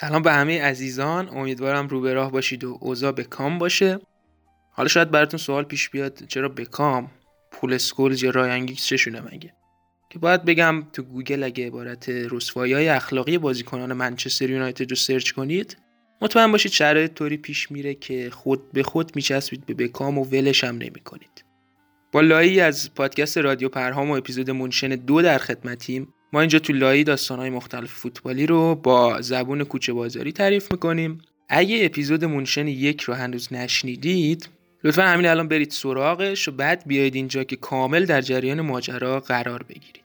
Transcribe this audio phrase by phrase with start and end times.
[0.00, 1.28] سلام به همه عزیزان.
[1.28, 3.98] امیدوارم رو به راه باشید و اوضاع به کام باشه.
[4.70, 7.10] حالا شاید براتون سوال پیش بیاد چرا به کام؟
[7.50, 9.52] پول اسکولز یا رایان گیگز چشونه مگه؟
[10.10, 15.30] که باید بگم تو گوگل اگه عبارت رسوایی های اخلاقی بازیکنان منچستر یونایتد رو سرچ
[15.30, 15.76] کنید
[16.22, 20.64] مطمئن باشید شرایط طوری پیش میره که خود به خود میچسبید به بکام و ولش
[20.64, 21.44] هم نمی کنید.
[22.12, 26.72] با لایی از پادکست رادیو پرهام و اپیزود منشن دو در خدمتیم ما اینجا تو
[26.72, 31.18] لایی داستانهای مختلف فوتبالی رو با زبون کوچه بازاری تعریف می‌کنیم.
[31.48, 34.48] اگه اپیزود منشن یک رو هنوز نشنیدید
[34.84, 39.62] لطفا همین الان برید سراغش و بعد بیایید اینجا که کامل در جریان ماجرا قرار
[39.62, 40.04] بگیرید.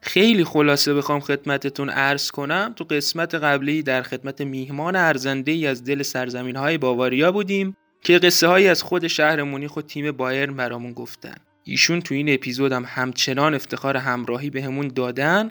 [0.00, 5.84] خیلی خلاصه بخوام خدمتتون عرض کنم تو قسمت قبلی در خدمت میهمان ارزنده ای از
[5.84, 10.50] دل سرزمین های باواریا بودیم که قصه هایی از خود شهر مونیخ و تیم بایر
[10.50, 11.36] برامون گفتن.
[11.64, 15.50] ایشون تو این اپیزود هم همچنان افتخار همراهی به دادن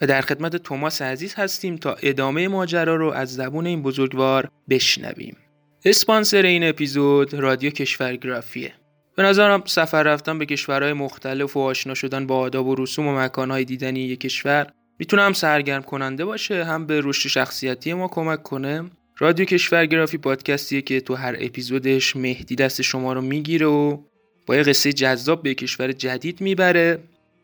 [0.00, 5.36] و در خدمت توماس عزیز هستیم تا ادامه ماجرا رو از زبون این بزرگوار بشنویم.
[5.84, 8.72] اسپانسر این اپیزود رادیو کشورگرافیه
[9.16, 13.18] به نظرم سفر رفتن به کشورهای مختلف و آشنا شدن با آداب و رسوم و
[13.18, 14.66] مکانهای دیدنی یک کشور
[14.98, 18.90] می‌تونه هم سرگرم کننده باشه هم به رشد شخصیتی ما کمک کنه.
[19.18, 23.98] رادیو کشورگرافی پادکستیه که تو هر اپیزودش مهدی دست شما رو می‌گیره و
[24.46, 26.98] با یه قصه جذاب به کشور جدید می‌بره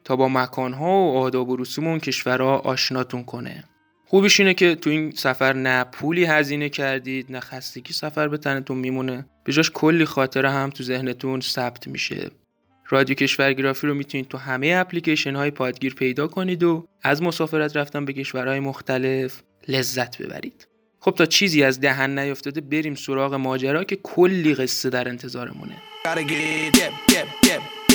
[0.05, 3.65] تا با مکانها و آداب و رسوم اون کشورها آشناتون کنه.
[4.07, 8.79] خوبیش اینه که تو این سفر نه پولی هزینه کردید نه خستگی سفر به تنتون
[8.79, 9.27] میمونه.
[9.45, 12.31] به جاش کلی خاطره هم تو ذهنتون ثبت میشه.
[12.89, 18.05] رادیو کشورگرافی رو می‌تونید تو همه اپلیکیشن های پادگیر پیدا کنید و از مسافرت رفتن
[18.05, 20.69] به کشورهای مختلف لذت ببرید.
[21.01, 25.75] خب تا چیزی از دهن نیفتاده بریم سراغ ماجرا که کلی قصه در انتظارمونه.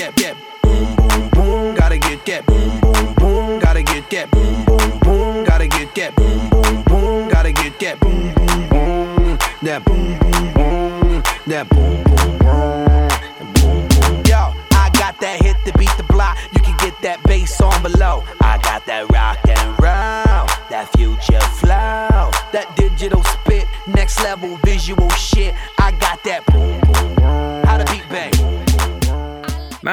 [0.03, 1.75] That boom boom boom.
[1.75, 3.59] Gotta get that boom boom boom.
[3.59, 5.43] Gotta get that boom boom boom.
[5.43, 7.29] Gotta get that boom boom boom.
[7.29, 7.99] Gotta get that.
[7.99, 9.37] Boom, boom, boom.
[9.61, 11.23] That boom, boom, boom.
[11.47, 12.03] That boom.
[12.03, 14.23] Boom boom.
[14.25, 16.37] Yo, I got that hit to beat the block.
[16.53, 18.23] You can get that bass on below.
[18.41, 20.47] I got that rock and roll.
[20.69, 22.31] That future flow.
[22.51, 23.67] That digital spit.
[23.87, 25.32] Next level visual shit.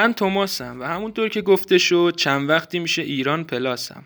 [0.01, 4.03] من توماسم و همونطور که گفته شد چند وقتی میشه ایران پلاسم.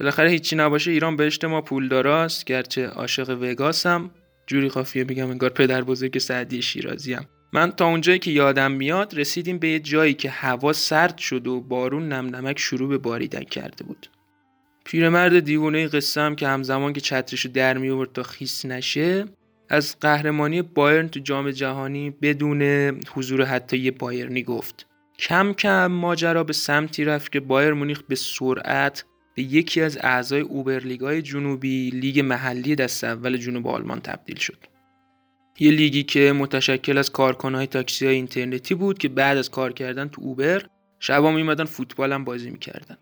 [0.00, 4.10] بالاخره هیچی نباشه ایران بهشت ما پولداراست گرچه عاشق وگاسم.
[4.46, 9.58] جوری خافیه بگم انگار پدر بزرگ سعدی شیرازیم من تا اونجایی که یادم میاد رسیدیم
[9.58, 13.84] به یه جایی که هوا سرد شد و بارون نم نمک شروع به باریدن کرده
[13.84, 14.10] بود.
[14.84, 19.24] پیرمرد دیوونه قصه که همزمان که چترشو در می آورد تا خیس نشه
[19.68, 22.62] از قهرمانی بایرن تو جام جهانی بدون
[23.14, 24.91] حضور حتی یه بایرنی گفت.
[25.22, 30.40] کم کم ماجرا به سمتی رفت که بایر مونیخ به سرعت به یکی از اعضای
[30.40, 34.58] اوبرلیگای جنوبی لیگ محلی دست اول جنوب آلمان تبدیل شد.
[35.58, 40.08] یه لیگی که متشکل از کارکنهای تاکسی های اینترنتی بود که بعد از کار کردن
[40.08, 40.62] تو اوبر
[41.00, 42.96] شبا میمدن فوتبال هم بازی می‌کردن.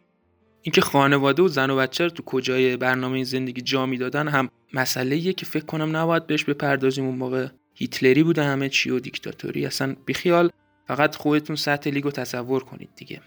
[0.62, 5.32] اینکه خانواده و زن و بچه رو تو کجای برنامه زندگی جا می‌دادن هم مسئله
[5.32, 9.97] که فکر کنم نباید بهش بپردازیم اون موقع هیتلری بوده همه چی و دیکتاتوری اصلا
[10.06, 10.50] بیخیال
[10.90, 13.20] فقط خودتون سطح لیگ رو تصور کنید دیگه.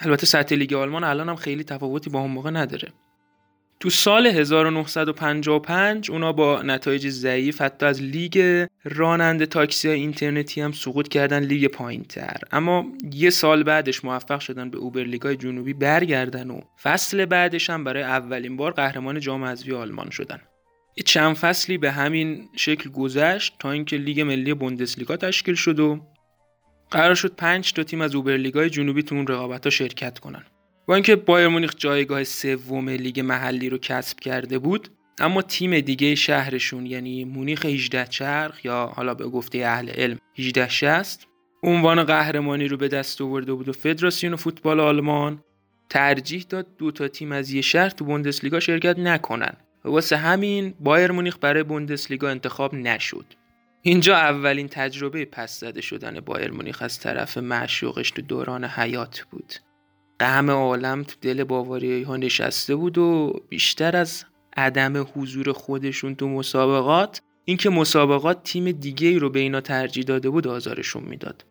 [0.00, 2.88] البته سطح لیگ آلمان الان هم خیلی تفاوتی با اون موقع نداره.
[3.80, 11.08] تو سال 1955 اونا با نتایج ضعیف حتی از لیگ راننده تاکسی اینترنتی هم سقوط
[11.08, 16.60] کردن لیگ پایین تر اما یه سال بعدش موفق شدن به اوبرلیگای جنوبی برگردن و
[16.82, 20.40] فصل بعدش هم برای اولین بار قهرمان جام حذفی آلمان شدن.
[21.04, 26.00] چند فصلی به همین شکل گذشت تا اینکه لیگ ملی بوندسلیگا تشکیل شد و
[26.92, 30.44] قرار شد 5 تا تیم از اوبرلیگای جنوبی تو اون رقابت شرکت کنن.
[30.86, 34.88] با اینکه بایر مونیخ جایگاه سوم لیگ محلی رو کسب کرده بود
[35.18, 40.68] اما تیم دیگه شهرشون یعنی مونیخ 18 چرخ یا حالا به گفته اهل علم 18
[40.68, 41.26] 60
[41.62, 45.44] عنوان قهرمانی رو به دست آورده بود و فدراسیون فوتبال آلمان
[45.88, 49.52] ترجیح داد دو تا تیم از یه شهر تو بوندسلیگا شرکت نکنن.
[49.84, 53.24] و واسه همین بایر مونیخ برای بوندسلیگا انتخاب نشد.
[53.84, 59.54] اینجا اولین تجربه پس زده شدن بایر مونیخ از طرف معشوقش تو دوران حیات بود.
[60.20, 64.24] غم عالم تو دل باواری ها نشسته بود و بیشتر از
[64.56, 70.30] عدم حضور خودشون تو مسابقات اینکه مسابقات تیم دیگه ای رو به اینا ترجیح داده
[70.30, 71.44] بود آزارشون می‌داد.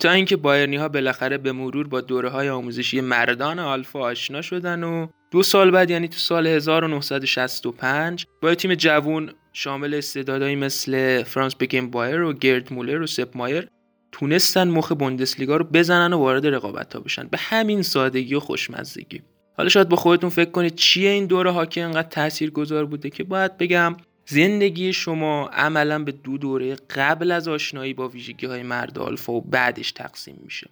[0.00, 4.82] تا اینکه بایرنی ها بالاخره به مرور با دوره های آموزشی مردان آلفا آشنا شدن
[4.82, 9.30] و دو سال بعد یعنی تو سال 1965 با تیم جوون
[9.60, 13.68] شامل استعدادهایی مثل فرانس بگن بایر و گرد مولر و سپ مایر
[14.12, 17.28] تونستن مخ بوندسلیگا رو بزنن و وارد رقابت ها بشن.
[17.28, 19.22] به همین سادگی و خوشمزگی.
[19.56, 23.10] حالا شاید با خودتون فکر کنید چیه این دوره ها که انقدر تأثیر گذار بوده
[23.10, 23.96] که باید بگم
[24.26, 29.40] زندگی شما عملا به دو دوره قبل از آشنایی با ویژگی های مرد آلفا و
[29.40, 30.70] بعدش تقسیم میشه.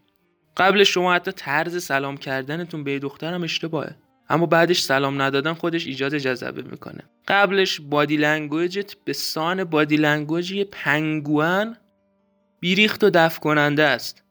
[0.57, 3.97] قبل شما حتی طرز سلام کردنتون به دخترم اشتباهه.
[4.29, 7.03] اما بعدش سلام ندادن خودش ایجاد جذبه می‌کنه.
[7.29, 11.77] قبلش body language ت به سان body language یه پنگوئن
[12.61, 14.23] بیریخت و دفع کننده است.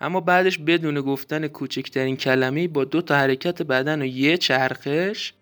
[0.00, 5.32] اما بعدش بدون گفتن کوچکترین کلمه با دو تا حرکت بدن و یه چرخش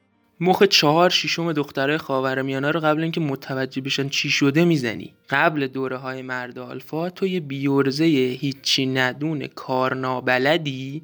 [0.41, 5.15] مخ چهار شیشم دخترای خاورمیانه رو قبل اینکه متوجه بشن چی شده می‌زنی.
[5.31, 8.05] قبل دوره های مرد آلفا تو یه بی‌عرضه
[8.41, 11.03] هیچی ندون کارنابلدی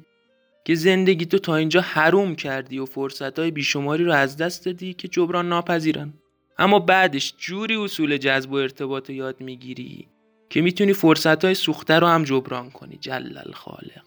[0.67, 4.93] که زندگی تو تا اینجا حروم کردی و فرصت های بیشماری رو از دست دادی
[4.93, 6.13] که جبران ناپذیرن.
[6.57, 10.07] اما بعدش جوری اصول جذب و ارتباط رو یاد می‌گیری
[10.49, 14.05] که می‌تونی فرصت های سوخته رو هم جبران کنی جلل خالق.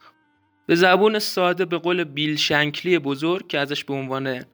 [0.66, 4.44] به زبون ساده به قول بیل شنکلی بزرگ که ازش به عنوان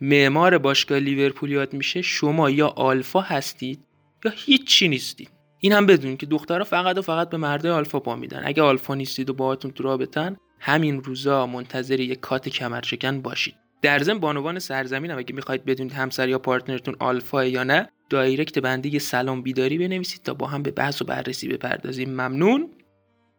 [0.00, 3.80] معمار باشگاه لیورپول یاد میشه شما یا آلفا هستید
[4.24, 5.30] یا هیچی نیستید.
[5.60, 8.42] این هم بدون که دخترها فقط و فقط به مرده آلفا پا میدن.
[8.44, 13.54] اگه آلفا نیستید و باهاتون تو رابطن همین روزا منتظر یک کات کمرشکن باشید.
[13.82, 18.98] در ضمن بانوان سرزمینم اگه می‌خواید بدونید همسر یا پارتنرتون آلفا یا نه دایرکت بنده
[18.98, 22.10] سلام بیداری بنویسید تا با هم به بحث و بررسی بپردازیم.
[22.10, 22.70] ممنون.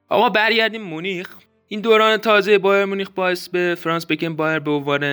[0.09, 1.29] آقا برگردیم مونیخ.
[1.67, 5.03] این دوران تازه بایر مونیخ باعث به فرانس بکن بایر به عنوان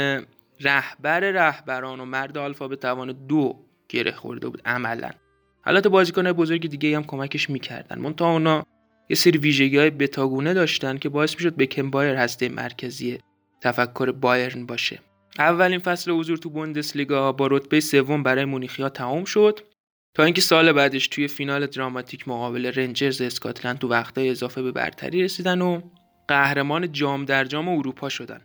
[0.61, 3.59] رهبر رهبران و مرد آلفا به توان دو
[3.89, 5.11] گره خورده بود عملا.
[5.65, 7.99] حالت بازیکن بزرگ دیگه هم کمکش می‌کردن.
[7.99, 8.67] منتها اونا
[9.13, 13.19] یه سری ویژگی های بتاگونه داشتن که باعث می‌شد بکن بایر هسته مرکزی
[13.61, 15.01] تفکر بایرن باشه.
[15.39, 19.61] اولین فصل حضور تو بوندسلیگا با رتبه سوم برای مونیخیا تمام شد
[20.15, 25.23] تا اینکه سال بعدش توی فینال دراماتیک مقابل رنجرز اسکاتلند تو وقتای اضافه به برتری
[25.23, 25.81] رسیدن و
[26.29, 28.41] قهرمان جام در جام اروپا شدن.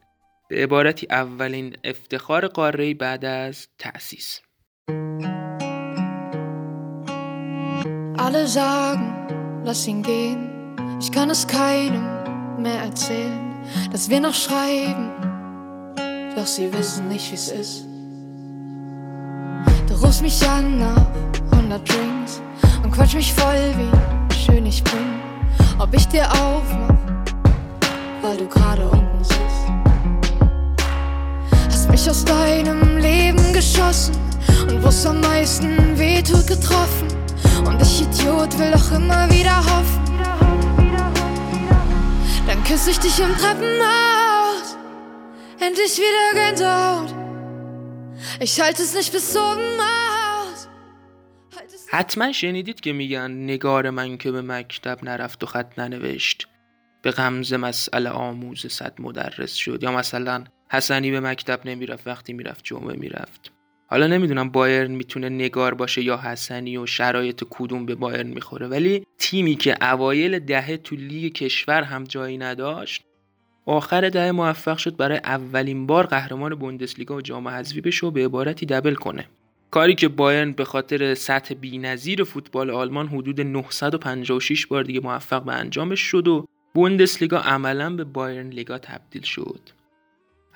[0.50, 4.42] به عبارتی اولین افتخار قاره بعد از تأسیس.
[8.25, 9.08] Alle sagen,
[9.66, 10.56] lass ihn gehen.
[11.00, 12.04] Ich kann es keinem
[12.58, 13.56] mehr erzählen,
[13.92, 15.12] dass wir noch schreiben.
[16.36, 17.86] Doch sie wissen nicht, wie's ist.
[19.88, 21.06] Du rufst mich an nach
[21.52, 22.42] 100 Drinks
[22.84, 25.20] und quatsch mich voll, wie schön ich bin.
[25.80, 26.96] Ob ich dir aufmach,
[28.22, 29.68] weil du gerade unten sitzt.
[31.98, 34.16] mich aus deinem Leben geschossen
[34.70, 37.08] und wo's am meisten wehtut getroffen.
[37.66, 39.97] Und ich Idiot will doch immer wieder hoffen.
[42.68, 44.68] Küsse ich dich im Treppenhaus.
[45.66, 47.10] Endlich wieder Gänsehaut.
[48.42, 50.68] Ich halte es nicht bis oben aus.
[51.90, 56.48] حتما شنیدید که میگن نگار من که به مکتب نرفت و خط ننوشت
[57.02, 62.63] به غمز مسئله آموز صد مدرس شد یا مثلا حسنی به مکتب نمی‌رفت وقتی می‌رفت
[62.63, 63.52] جمعه می‌رفت
[63.89, 69.04] حالا نمی‌دونم بایرن می‌تونه نگار باشه یا حسنی و شرایط کدوم به بایرن می‌خوره ولی
[69.18, 73.04] تیمی که اوایل دهه تو لیگ کشور هم جایی نداشت
[73.66, 78.25] آخر دهه موفق شد برای اولین بار قهرمان بوندسلیگا و جام حذفی بشه و به
[78.25, 79.25] عبارتی دبل کنه.
[79.72, 85.54] کاری که بایرن به خاطر سطح بی‌نظیر فوتبال آلمان حدود 956 بار دیگه موفق به
[85.54, 89.60] انجامش شد و بوندسلیگا عملا به بایرن لیگا تبدیل شد.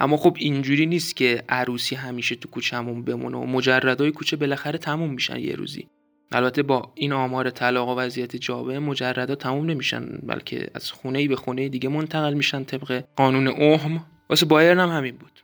[0.02, 5.14] اما خب اینجوری نیست که عروسی همیشه تو کوچهمون بمونه و مجردای کوچه بالاخره تموم
[5.14, 5.88] میشن یه روزی.
[6.32, 11.28] البته با این آمار طلاق و وضعیت جابه مجردا تموم نمیشن بلکه از خونه ای
[11.28, 14.06] به خونه دیگه منتقل میشن طبق قانون اوهم.
[14.30, 15.40] واسه بایرن هم همین بود.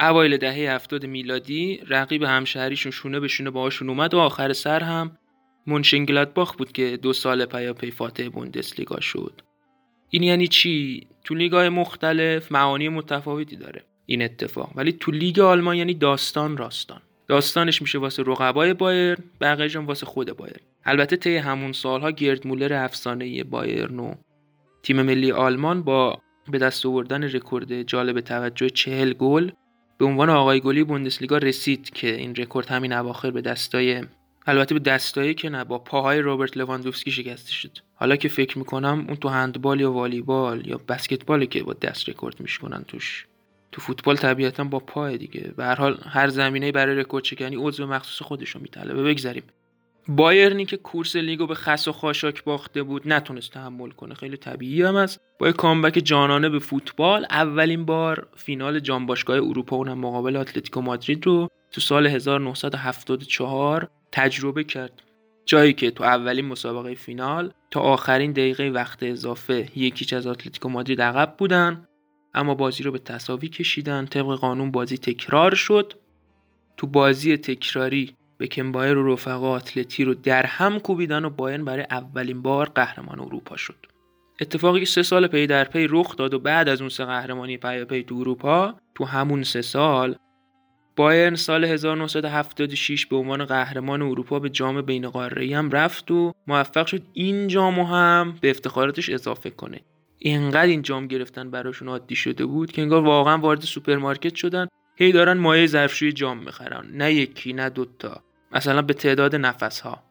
[0.00, 5.18] اوایل دهه هفتاد میلادی رقیب همشهریشون شونه به شونه باهاشون اومد و آخر سر هم
[5.66, 9.40] منشنگلادباخ بود که دو سال پیاپی فاتح بوندسلیگا شد.
[10.10, 13.84] این یعنی چی؟ تو لیگای مختلف معانی متفاوتی داره.
[14.06, 14.72] این اتفاق.
[14.74, 17.00] ولی تو لیگ آلمان یعنی داستان راستان.
[17.26, 22.72] داستانش میشه واسه رقبای بایرن بقیه‌اش واسه خود بایرن البته طی همون سالها گرد مولر
[22.72, 24.14] افسانه بایرن و
[24.82, 26.20] تیم ملی آلمان با
[26.50, 29.50] به دست آوردن رکورد جالب توجه چهل گل
[29.98, 34.04] به عنوان آقای گلی بوندسلیگا رسید که این رکورد همین اواخر به دستای
[34.46, 37.87] البته به دستایی که نه با پاهای روبرت لواندوفسکی شکسته شد.
[38.00, 42.40] حالا که فکر می‌کنم اون تو هندبال یا والیبال یا بسکتبالی که با دست رکورد
[42.40, 43.26] میشکنن توش
[43.72, 45.52] تو فوتبال طبیعتا با پای دیگه.
[45.56, 49.42] به هر حال هر زمینه برای رکورد شکنی عضو مخصوص خودش رو میطلبه بگذریم
[50.08, 54.14] بایرنی که کورس لیگو به خس و خاشاک باخته بود نتونست تحمل کنه.
[54.14, 59.76] خیلی طبیعی هم است با comeback جانانه به فوتبال اولین بار فینال جام باشگاه اروپا
[59.76, 65.02] اونم مقابل اتلتیکو مادرید رو تو سال 1974 تجربه کرد.
[65.48, 70.68] جایی که تو اولین مسابقه فینال تا آخرین دقیقه وقت اضافه یک هیچ از اتلتیکو
[70.68, 71.88] مادرید عقب بودن
[72.34, 75.92] اما بازی رو به تساوی کشیدن طبق قانون بازی تکرار شد.
[76.76, 82.42] تو بازی تکراری بکنبایر و رفقا آتلتی رو در هم کوبیدن و بایرن برای اولین
[82.42, 83.86] بار قهرمان اروپا شد.
[84.40, 88.02] اتفاقی سه سال پی در پی رخ داد و بعد از اون سه قهرمانی پیاپی
[88.02, 90.16] تو اروپا تو همون سه سال
[90.98, 96.86] بایرن سال 1976 به عنوان قهرمان اروپا به جام بین قاره‌ای هم رفت و موفق
[96.86, 99.80] شد این جامو هم به افتخاراتش اضافه کنه.
[100.18, 105.12] اینقدر این جام گرفتن براشون عادی شده بود که انگار واقعا وارد سوپرمارکت شدن هی
[105.12, 106.86] دارن مایه ظرفشوی جام می‌خرن.
[106.94, 110.02] نه یکی نه دوتا مثلا به تعداد نفس ها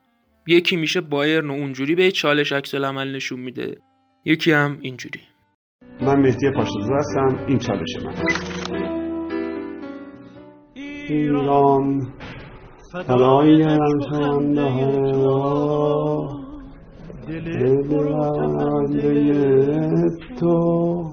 [0.48, 3.77] یکی میشه بایرن و اونجوری به چالش عکس عمل نشون میده.
[4.25, 5.22] یکی هم اینجوری.
[6.01, 7.46] من مهدی پاشتوزو هستم.
[7.48, 8.97] این چالش من.
[11.10, 12.08] ایران
[13.08, 14.62] فدای رمشنده
[15.26, 16.28] ها
[17.28, 17.48] دل
[20.40, 21.04] تو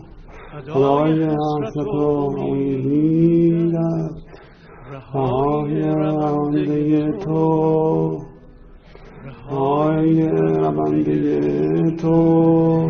[0.72, 4.14] خدای حرف تو می‌گیرد
[4.92, 8.18] رهای رونده تو
[9.24, 11.40] رهای رونده
[11.96, 12.88] تو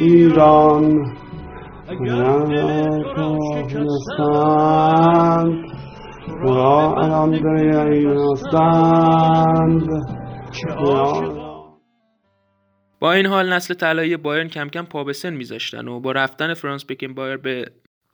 [0.00, 0.84] ایران
[1.88, 5.65] اگر کافرستند را رونده
[13.00, 16.54] با این حال نسل طلایی بایرن کم کم پا به سن میذاشتن و با رفتن
[16.54, 17.70] فرانس بکن بایر به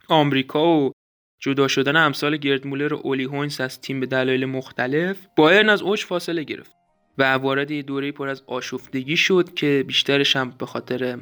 [0.08, 0.92] آمریکا و
[1.40, 5.82] جدا شدن امثال گرد مولر و اولی هوینس از تیم به دلایل مختلف بایرن از
[5.82, 6.72] اوج فاصله گرفت
[7.18, 11.18] و وارد یه دوره پر از آشفتگی شد که بیشترش هم به خاطر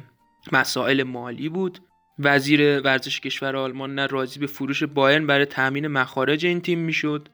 [0.51, 1.79] مسائل مالی بود.
[2.23, 7.29] وزیر ورزش کشور آلمان نه راضی به فروش بایرن برای تامین مخارج این تیم می‌شد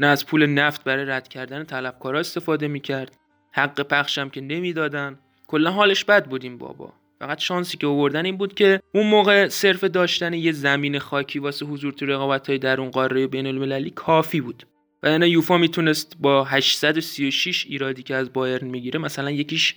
[0.00, 3.16] نه از پول نفت برای رد کردن طلبکارا استفاده می‌کرد.
[3.52, 5.18] حق پخشم که نمی‌دادن.
[5.46, 6.92] کلا حالش بد بود این بابا.
[7.20, 11.66] فقط شانسی که آوردن این بود که اون موقع صرف داشتن یه زمین خاکی واسه
[11.66, 14.66] حضور تو رقابت های در اون قاره بین المللی کافی بود.
[15.02, 19.74] و یعنی یوفا می‌تونست با 836 ایرادی که از بایرن می‌گیره مثلا یکیش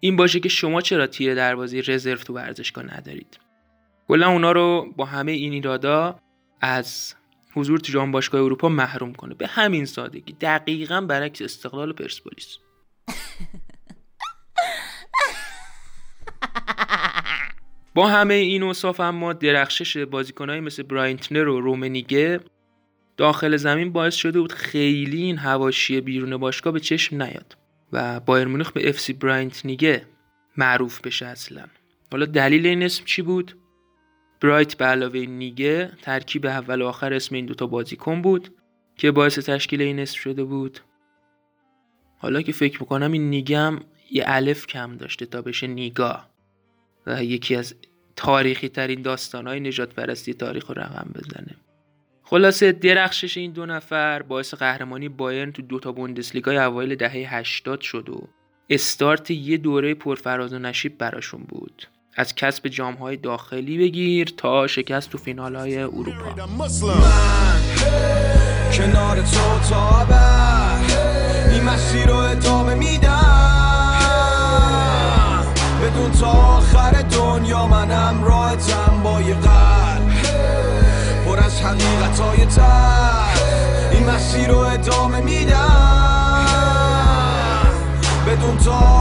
[0.00, 3.47] این باشه که شما چرا تیر دروازه رزرو تو ورزشگاه ندارید.
[4.08, 6.20] کلا اونا رو با همه این ایرادا
[6.60, 7.14] از
[7.54, 9.34] حضور تو جام باشگاه اروپا محروم کنه.
[9.34, 10.32] به همین سادگی.
[10.32, 12.58] دقیقا برعکس استقلال پرسپولیس.
[17.94, 22.40] با همه این اوصاف اما درخشش بازیکنهایی مثل براینتنر و رومنیگه
[23.16, 27.56] داخل زمین باعث شده بود خیلی این هواشی بیرون باشگاه به چشم نیاد
[27.92, 30.06] و بایر مونیخ به اف سی براینت نیگه
[30.56, 31.64] معروف بشه اصلا.
[32.12, 33.56] حالا دلیل این اسم چی بود؟
[34.40, 38.54] برایت به علاوه نیگه ترکیب اول و آخر اسم این دوتا بازیکن بود
[38.96, 40.80] که باعث تشکیل این اسم شده بود.
[42.18, 43.80] حالا که فکر می‌کنم این نیگه هم
[44.10, 46.20] یه الف کم داشته تا بشه نیگا
[47.06, 47.74] و یکی از
[48.16, 51.56] تاریخی ترین داستان های نجات پرستی تاریخ رو رقم بزنه.
[52.22, 58.08] خلاصه درخشش این دو نفر باعث قهرمانی بایرن تو دوتا بوندسلیگای اوایل دهه 80 شد
[58.08, 58.28] و
[58.70, 61.86] استارت یه دوره پرفراز و نشیب براشون بود.
[62.18, 66.12] از کسب جامهای داخلی بگیر تا شکست تو فینال های اروپا
[68.72, 70.06] کنار تو تا
[71.52, 73.14] این مسیر رو ادامه میدم.
[75.82, 80.22] بدون تا آخر دنیا منم راحتم با یه قلب.
[81.26, 82.38] پر از حقیقت های
[83.92, 86.38] این مسیر رو ادامه میدم.
[88.26, 88.97] بدون تا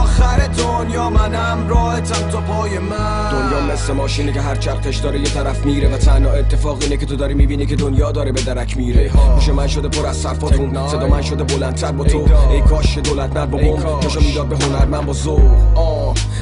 [1.10, 3.30] منم راحتم تا پای من.
[3.32, 7.06] دنیا مثل ماشینه که هر چرخش داره یه طرف میره و تنها اتفاق اینه که
[7.06, 9.12] تو داری می‌بینی که دنیا داره به درک میره.
[9.36, 10.88] میشه من شده پر از صرفاتون.
[10.88, 12.26] صدا من شده بلندتر با تو.
[12.52, 15.42] ای کاش دولت ند با بوم جاشو می‌داد به هنر من با زور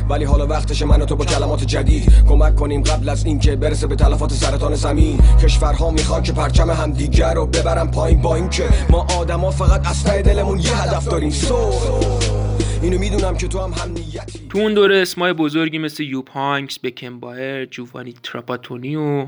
[0.10, 3.88] ولی حالا وقتش من و تو با کلمات جدید کمک کنیم قبل از اینکه برسه
[3.88, 5.19] به تلفات سرطان زمین.
[5.43, 10.03] کشورها می‌خوان که پرچم هم دیگر رو ببرن پایین با اینکه ما آدما فقط از
[10.03, 11.29] دلمون یه هدف داریم.
[11.29, 11.55] سو
[12.84, 16.79] اینو می‌دونم که تو هم هم نیتی تو اون دوره اسمای بزرگی مثل یوب هانکس،
[16.79, 17.20] بکن
[17.65, 19.27] جووانی تراپاتونی و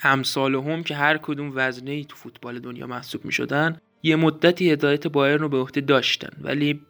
[0.00, 4.70] همسال هم که هر کدوم وزنه ای تو فوتبال دنیا محسوب می شدن یه مدتی
[4.70, 6.30] هدایت بایرن رو به عهده داشتن.
[6.40, 6.80] ولی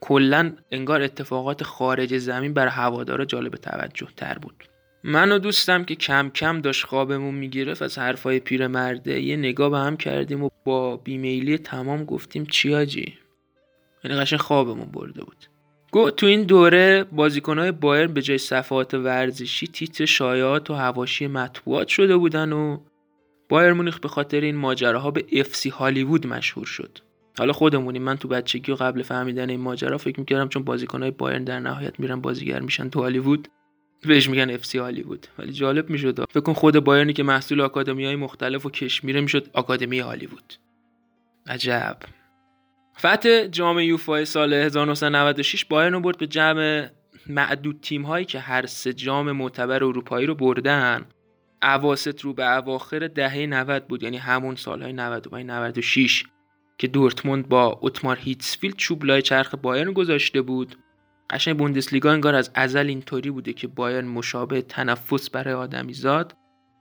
[0.00, 4.64] کلا انگار اتفاقات خارج زمین بر هوادارا جالب توجه تر بود.
[5.04, 9.78] من و دوستم که کم کم داشت خوابمون می‌گرفت از حرفای پیرمرده یه نگاه به
[9.78, 13.14] هم کردیم و با بیمیلی تمام گفتیم چیاجی
[14.04, 15.46] یعنی قشن خوابمون برده بود.
[15.92, 21.88] گو تو این دوره بازیکنهای بایر به جای صفحات ورزشی تیتر شایعات و هواشی مطبوعات
[21.88, 22.78] شده بودن و
[23.48, 26.98] بایر مونیخ به خاطر این ماجراها به افسی هالیوود مشهور شد.
[27.38, 31.44] حالا خودمونیم من تو بچگی و قبل فهمیدن این ماجرا فکر می‌کردم چون بازیکنهای بایرن
[31.44, 33.48] در نهایت میرن بازیگر میشن تو هالیوود
[34.02, 35.26] بهش میگن اف سی هالیوود.
[35.38, 36.24] ولی جالب می‌شد.
[36.30, 40.54] فکر کن خود بایرنی که محصول آکادمی های مختلف و کشمیره می‌شد آکادمی هالیوود.
[41.46, 41.96] عجب.
[43.06, 46.88] فتح جام یوفا سال 1996 بایرن رو برد به جمع
[47.26, 51.04] معدود تیم هایی که هر سه جام معتبر اروپایی رو بردن.
[51.62, 56.24] اواسط رو به اواخر دهه 90 بود یعنی همون سالهای 95 96
[56.78, 60.76] که دورتموند با اتمار هیتسفیلد چوب لای چرخ بایرن گذاشته بود.
[61.30, 66.36] قشنگ بوندسلیگا انگار از ازل اینطوری بوده که بایرن مشابه تنفس برای آدمیزاد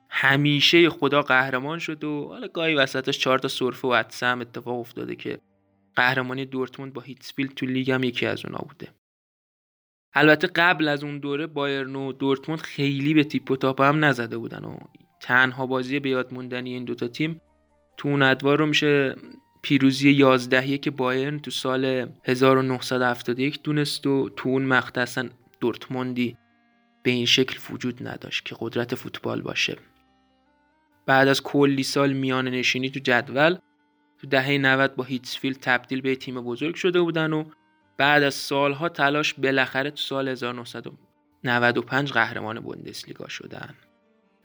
[0.10, 4.80] همیشه خدا قهرمان شد و حالا گاهی وسطش چهار تا سرفه و عطسه هم اتفاق
[4.80, 5.40] افتاده که
[5.96, 8.88] قهرمانی دورتموند با هیتسفیلد تو لیگ هم یکی از اونا بوده.
[10.14, 14.38] البته قبل از اون دوره بایرن و دورتموند خیلی به تیپ و تاپ هم نزده
[14.38, 14.78] بودن و
[15.22, 17.42] تنها بازی به یاد موندنی این دوتا تیم
[17.98, 19.16] تو اون ادوار رو میشه
[19.62, 25.30] پیروزی 11 که بایرن تو سال 1971 دونست و تو اون مقطع اصلا
[25.60, 26.38] دورتموندی
[27.04, 29.78] به این شکل وجود نداشت که قدرت فوتبال باشه.
[31.06, 33.58] بعد از کلی سال میان نشینی تو جدول
[34.22, 37.44] تو دهه 90 با هیتسفیلد تبدیل به تیم بزرگ شده بودن و
[37.98, 43.74] بعد از سالها تلاش بالاخره تو سال 1995 قهرمان بوندسلیگا شدن.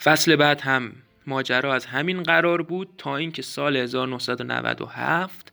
[0.02, 0.92] فصل بعد هم
[1.26, 5.52] ماجرا از همین قرار بود تا اینکه سال 1997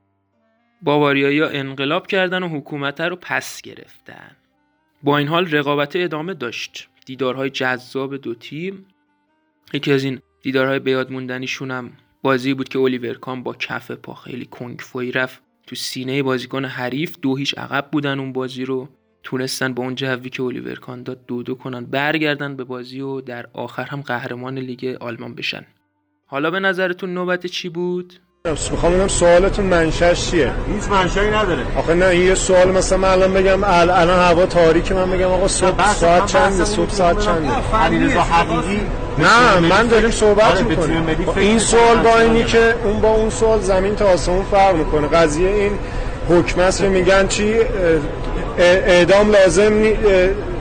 [0.82, 4.36] باواریایی ها انقلاب کردن و حکومت رو پس گرفتن.
[5.04, 6.90] با این حال رقابت ادامه داشت.
[7.06, 8.86] دیدارهای جذاب دو تیم
[9.74, 11.92] یکی از این دیدارهای بیاد موندنیشون هم
[12.24, 15.42] بازی بود که اولیور کام با کف پا خیلی کنگفوی رفت.
[15.68, 18.90] تو سینه بازیکن حریف دو هیچ عقب بودن اون بازی رو.
[19.24, 21.86] تونستن با اون جوی که اولیور کان داد دو دو کنن.
[21.86, 25.66] برگردن به بازی و در آخر هم قهرمان لیگ آلمان بشن.
[26.26, 28.14] حالا به نظرتون نوبت چی بود؟
[28.48, 31.62] می‌خوام ببینم سوالتون منشأش چیه؟ هیچ منشأی نداره.
[31.78, 35.48] آخه نه این یه سوال مثلا من الان بگم الان هوا تاریکه من بگم آقا
[35.48, 37.50] صبح ساعت چنده صبح ساعت چنده
[37.84, 38.82] علیرضا حقیقی
[39.18, 41.08] نه من داریم صحبت می‌کنیم.
[41.36, 45.08] این سوال با اینی که اون با اون سوال زمین تا آسمون فرق می‌کنه.
[45.08, 45.72] قضیه این
[46.30, 47.56] حکم است میگن چی؟
[48.58, 49.98] اعدام لازم نی...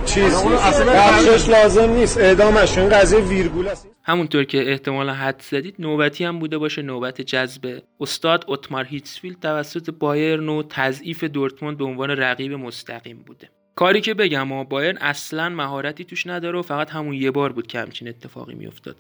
[0.05, 0.45] چیز
[0.87, 2.19] بخشش لازم نیست.
[2.19, 3.89] اعدامش این قضیه ویرگول است.
[4.03, 9.91] همونطور که احتمالا حد زدید نوبتی هم بوده باشه نوبت جذب استاد اتمار هیتسفیلد توسط
[9.91, 13.51] بایرن و تضعیف دورتموند به عنوان رقیب مستقیم بوده.
[13.75, 17.67] کاری که بگم و بایرن اصلا مهارتی توش نداره و فقط همون یه بار بود
[17.67, 18.97] که همچین اتفاقی میافتاد.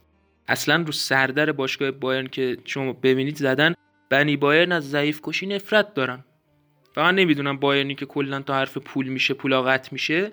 [0.48, 3.74] اصلا رو سردر باشگاه بایرن که شما ببینید زدن
[4.10, 6.24] بنی بایرن از ضعیف کشی نفرت دارن.
[6.94, 10.32] فقط نمی‌دونم بایرنی که کلا تا حرف پول میشه پولا میشه.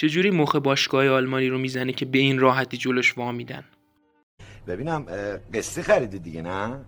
[0.00, 3.64] چجوری مخ باشگاه آلمانی رو می‌زنه که به این راحتی جلوش وامیدن
[4.66, 5.06] ببینم
[5.54, 6.80] قصه خریدی دیگه نه؟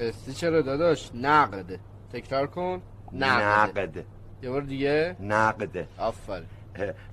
[0.00, 1.80] قصه چرا داداش؟ نقده.
[2.12, 2.82] تکرار کن.
[3.12, 4.04] نقده, نقده.
[4.42, 5.16] یه بار دیگه.
[5.20, 5.88] نقده.
[5.98, 6.42] آفر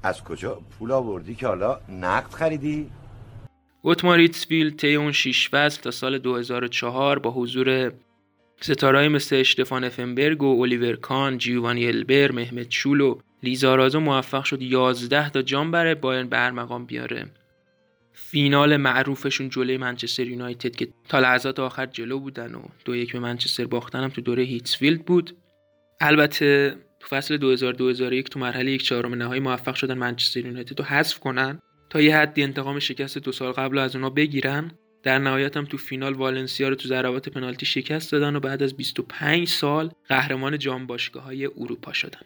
[0.04, 2.90] از کجا پول آوردی که حالا نقد خریدی؟
[3.82, 7.92] اوتماریتسویل طی اون شیش فصل تا سال 2004 با حضور
[8.62, 14.62] ستارهایی مثل اشتفان افنبرگ و الیور کان، جیوانی البر، مهمت شول و لیزارازو موفق شد
[14.62, 17.26] 11 تا جام برای بایرن به مقام بیاره.
[18.14, 23.20] فینال معروفشون جلوی منچستر یونایتد که تا لحظات آخر جلو بودن و دو یک به
[23.20, 25.38] منچستر باختن هم تو دوره هیتسفیلد بود.
[26.02, 27.58] البته تو فصل
[28.24, 32.18] 2000-2001 تو مرحله یک چهارم نهایی موفق شدن منچستر یونایتد رو حذف کنن تا یه
[32.18, 34.72] حدی انتقام شکست دو سال قبل از اونا بگیرن.
[35.04, 38.78] در نهایت هم تو فینال والنسیا رو تو ضربات پنالتی شکست دادن و بعد از
[38.78, 42.22] 25 سال قهرمان جام باشگاه های اروپا شدن.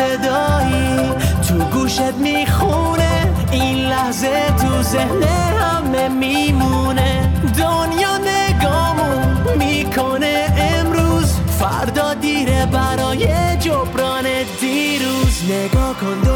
[0.00, 1.12] صدایی
[1.48, 3.32] تو گوشت می‌خونه.
[3.52, 7.32] این لحظه تو ذهن همه میمونه.
[7.58, 11.32] دنیا نگامون می‌کنه امروز.
[11.58, 13.26] فردا دیره برای
[13.58, 14.24] جبران
[14.60, 15.44] دیروز.
[15.50, 16.29] نگاه کن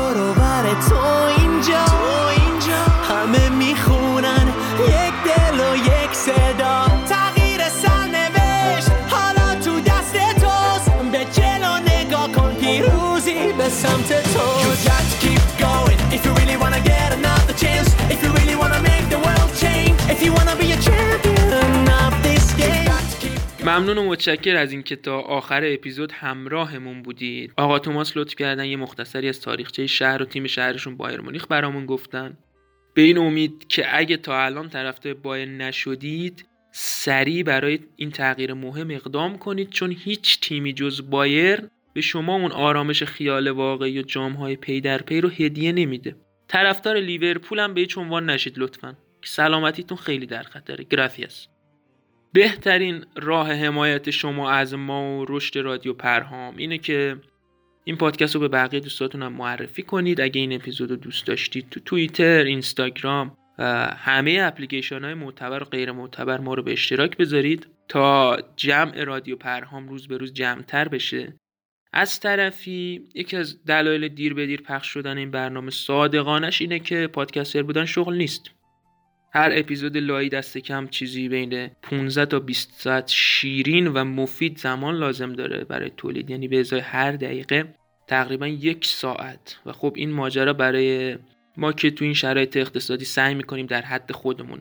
[13.84, 14.46] سمت تو.
[14.64, 14.74] You
[15.10, 15.98] to keep going.
[16.16, 19.96] If you really wanna get another chance if you really wanna make the world change
[20.12, 22.84] if you wanna be a champion of this game.
[23.64, 27.52] ممنون و متشکر از اینکه تا آخر اپیزود همراهمون بودید.
[27.56, 31.86] آقا توماس لطف کردن یه مختصری از تاریخچه شهر و تیم شهرشون بایر مونیخ برامون
[31.86, 32.38] گفتن.
[32.94, 38.90] به این امید که اگه تا الان طرفدار بایر نشدید سریع برای این تغییر مهم
[38.90, 41.62] اقدام کنید چون هیچ تیمی جز بایر
[41.94, 46.16] به شما اون آرامش خیال واقعی و جامهای پی در پی رو هدیه نمیده.
[46.48, 48.96] طرفدار لیورپول هم به هیچ عنوان نشید لطفا.
[49.22, 50.84] که سلامتیتون خیلی در خطره.
[50.84, 51.48] گرافیاس
[52.32, 57.16] بهترین راه حمایت شما از ما و رشد رادیو پرهام اینه که
[57.84, 60.20] این پادکست رو به بقیه دوستاتون هم معرفی کنید.
[60.20, 63.36] اگه این اپیزود رو دوست داشتید تو توییتر اینستاگرام
[63.96, 69.36] همه اپلیکیشن های معتبر و غیر معتبر ما رو به اشتراک بذارید تا جمع رادیو
[69.36, 71.34] پرهام روز به روز جمعتر بشه.
[71.96, 77.06] از طرفی یکی از دلایل دیر به دیر پخش شدن این برنامه صادقانش اینه که
[77.06, 78.50] پادکستر بودن شغل نیست.
[79.34, 84.96] هر اپیزود لایی دست کم چیزی بین 15 تا 20 ساعت شیرین و مفید زمان
[84.96, 86.30] لازم داره برای تولید.
[86.30, 87.74] یعنی به ازای هر دقیقه
[88.06, 89.58] تقریبا یک ساعت.
[89.66, 91.18] و خب این ماجرا برای
[91.56, 94.60] ما که تو این شرایط اقتصادی سعی می‌کنیم در حد خودمون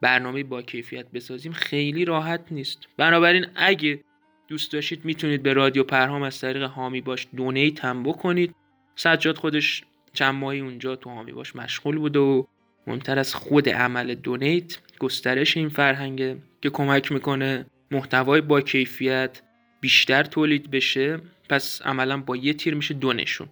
[0.00, 2.78] برنامه با کیفیت بسازیم خیلی راحت نیست.
[2.96, 4.00] بنابراین اگه
[4.48, 8.54] دوست داشتید می‌تونید به رادیو پرهام از طریق هامی باش دونیت هم بکنید.
[8.96, 12.44] سجاد خودش چند ماهی اونجا تو هامی باش مشغول بوده و
[12.86, 19.42] مهمتر از خود عمل دونیت گسترش این فرهنگه که کمک می‌کنه محتوای با کیفیت
[19.80, 21.20] بیشتر تولید بشه.
[21.48, 23.48] پس عملا با یه تیر میشه دونشون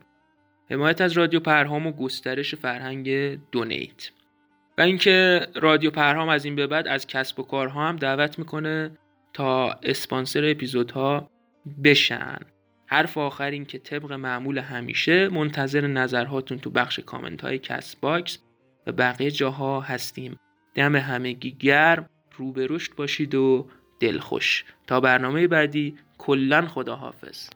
[0.70, 3.08] حمایت از رادیو پرهام و گسترش فرهنگ
[3.50, 4.10] دونیت.
[4.78, 8.90] و اینکه رادیو پرهام از این به بعد از کسب و کارها هم دعوت می‌کنه
[9.34, 11.30] تا اسپانسر اپیزودها
[11.84, 12.38] بشن.
[12.86, 18.38] حرف آخر این که طبق معمول همیشه منتظر نظرهاتون تو بخش کامنت های Castbox
[18.86, 20.38] و بقیه جاها هستیم.
[20.74, 23.66] دم همگی گرم رو به رشد باشید و
[24.00, 24.64] دلخوش.
[24.86, 27.48] تا برنامه بعدی کلا خداحافظ.